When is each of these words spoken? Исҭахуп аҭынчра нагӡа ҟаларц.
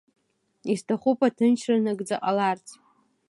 Исҭахуп 0.71 1.19
аҭынчра 1.27 1.77
нагӡа 1.83 2.17
ҟаларц. 2.23 2.67